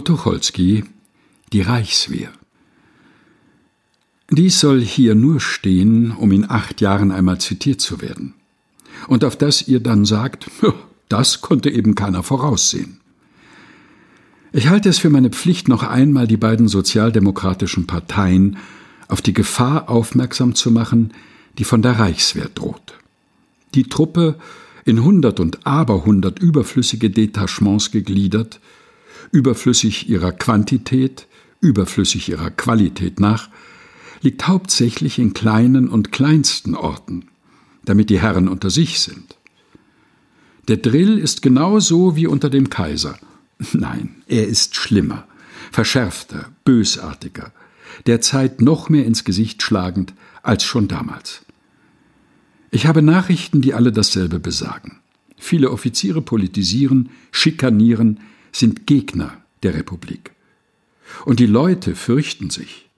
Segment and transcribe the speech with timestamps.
[0.00, 0.84] Tucholsky
[1.52, 2.30] Die Reichswehr
[4.30, 8.32] Dies soll hier nur stehen, um in acht Jahren einmal zitiert zu werden.
[9.08, 10.50] Und auf das ihr dann sagt,
[11.10, 13.00] das konnte eben keiner voraussehen.
[14.52, 18.56] Ich halte es für meine Pflicht, noch einmal die beiden sozialdemokratischen Parteien
[19.08, 21.12] auf die Gefahr aufmerksam zu machen,
[21.58, 22.94] die von der Reichswehr droht.
[23.74, 24.36] Die Truppe,
[24.84, 28.60] in hundert und aberhundert überflüssige Detachements gegliedert,
[29.32, 31.26] überflüssig ihrer Quantität,
[31.60, 33.48] überflüssig ihrer Qualität nach,
[34.20, 37.24] liegt hauptsächlich in kleinen und kleinsten Orten,
[37.84, 39.36] damit die Herren unter sich sind.
[40.68, 43.18] Der Drill ist genauso wie unter dem Kaiser.
[43.72, 45.26] Nein, er ist schlimmer,
[45.72, 47.52] verschärfter, bösartiger,
[48.06, 51.44] der Zeit noch mehr ins Gesicht schlagend als schon damals.
[52.70, 54.98] Ich habe Nachrichten, die alle dasselbe besagen.
[55.36, 58.20] Viele Offiziere politisieren, schikanieren,
[58.52, 60.32] sind Gegner der Republik.
[61.24, 62.88] Und die Leute fürchten sich.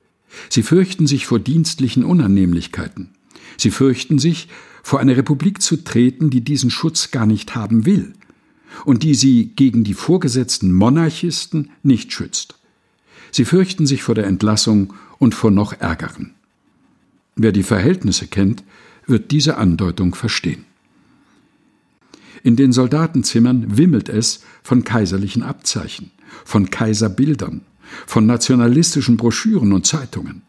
[0.49, 3.11] Sie fürchten sich vor dienstlichen Unannehmlichkeiten.
[3.57, 4.49] Sie fürchten sich,
[4.83, 8.13] vor eine Republik zu treten, die diesen Schutz gar nicht haben will
[8.85, 12.59] und die sie gegen die vorgesetzten Monarchisten nicht schützt.
[13.31, 16.35] Sie fürchten sich vor der Entlassung und vor noch Ärgeren.
[17.35, 18.63] Wer die Verhältnisse kennt,
[19.07, 20.67] wird diese Andeutung verstehen.
[22.45, 26.11] In den Soldatenzimmern wimmelt es von kaiserlichen Abzeichen,
[26.45, 27.63] von Kaiserbildern,
[28.07, 30.43] von nationalistischen Broschüren und Zeitungen.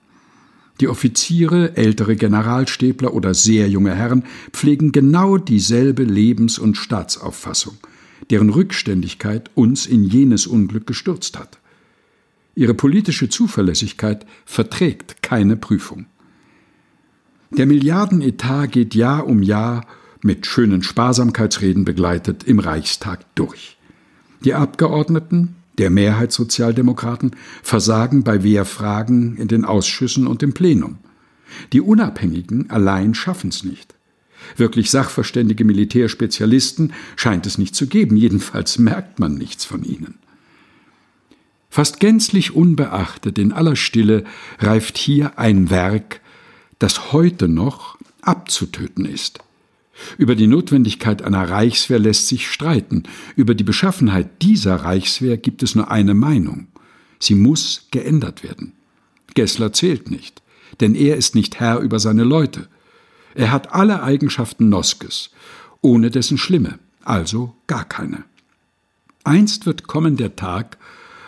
[0.82, 7.78] Die Offiziere, ältere Generalstäbler oder sehr junge Herren pflegen genau dieselbe Lebens- und Staatsauffassung,
[8.30, 11.60] deren Rückständigkeit uns in jenes Unglück gestürzt hat.
[12.56, 16.08] Ihre politische Zuverlässigkeit verträgt keine Prüfung.
[17.52, 19.88] Der Milliardenetat geht Jahr um Jahr
[20.26, 23.78] mit schönen Sparsamkeitsreden begleitet im Reichstag durch.
[24.44, 27.32] Die Abgeordneten, der Mehrheitssozialdemokraten,
[27.64, 30.98] versagen bei Wehrfragen in den Ausschüssen und im Plenum.
[31.74, 33.96] Die Unabhängigen allein schaffen es nicht.
[34.58, 40.16] Wirklich sachverständige Militärspezialisten scheint es nicht zu geben, jedenfalls merkt man nichts von ihnen.
[41.70, 44.24] Fast gänzlich unbeachtet in aller Stille
[44.60, 46.22] reift hier ein Werk
[46.80, 49.40] das heute noch abzutöten ist.
[50.18, 53.04] Über die Notwendigkeit einer Reichswehr lässt sich streiten.
[53.36, 56.68] Über die Beschaffenheit dieser Reichswehr gibt es nur eine Meinung.
[57.20, 58.74] Sie muss geändert werden.
[59.34, 60.42] Gessler zählt nicht,
[60.80, 62.68] denn er ist nicht Herr über seine Leute.
[63.36, 65.32] Er hat alle Eigenschaften Noskes,
[65.82, 68.24] ohne dessen Schlimme, also gar keine.
[69.24, 70.78] Einst wird kommen der Tag,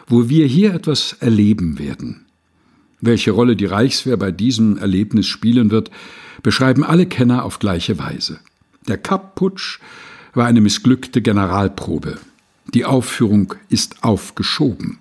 [0.07, 2.25] wo wir hier etwas erleben werden.
[3.01, 5.91] Welche Rolle die Reichswehr bei diesem Erlebnis spielen wird,
[6.43, 8.39] beschreiben alle Kenner auf gleiche Weise.
[8.87, 9.79] Der Kapp-Putsch
[10.33, 12.17] war eine missglückte Generalprobe.
[12.73, 14.99] Die Aufführung ist aufgeschoben.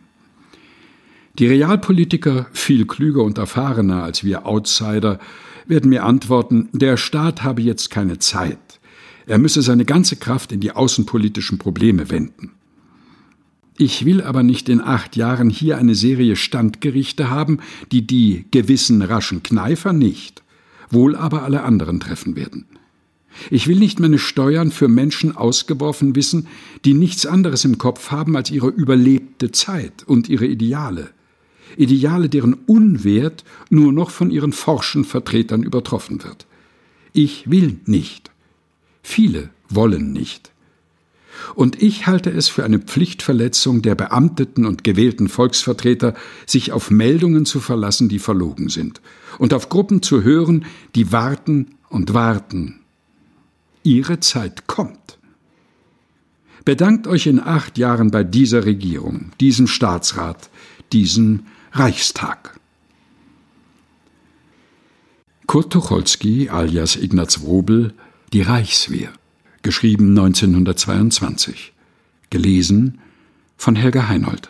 [1.39, 5.19] Die Realpolitiker, viel klüger und erfahrener als wir Outsider,
[5.67, 8.81] werden mir antworten, der Staat habe jetzt keine Zeit.
[9.27, 12.53] Er müsse seine ganze Kraft in die außenpolitischen Probleme wenden.
[13.77, 17.59] Ich will aber nicht in acht Jahren hier eine Serie Standgerichte haben,
[17.93, 20.43] die die gewissen raschen Kneifer nicht,
[20.89, 22.65] wohl aber alle anderen treffen werden.
[23.51, 26.49] Ich will nicht meine Steuern für Menschen ausgeworfen wissen,
[26.85, 31.11] die nichts anderes im Kopf haben als ihre überlebte Zeit und ihre Ideale.
[31.77, 36.47] Ideale, deren Unwert nur noch von ihren forschen Vertretern übertroffen wird.
[37.13, 38.31] Ich will nicht.
[39.03, 40.53] Viele wollen nicht.
[41.55, 46.15] Und ich halte es für eine Pflichtverletzung der beamteten und gewählten Volksvertreter,
[46.47, 49.01] sich auf Meldungen zu verlassen, die verlogen sind,
[49.39, 50.65] und auf Gruppen zu hören,
[50.95, 52.81] die warten und warten.
[53.87, 55.19] Ihre Zeit kommt.
[56.65, 60.51] Bedankt euch in acht Jahren bei dieser Regierung, diesem Staatsrat,
[60.93, 62.59] diesem Reichstag.
[65.47, 67.95] Kurt Tucholsky alias Ignaz Wrobel
[68.33, 69.13] Die Reichswehr
[69.63, 71.73] geschrieben 1922.
[72.31, 72.99] Gelesen
[73.57, 74.49] von Helga Heinold.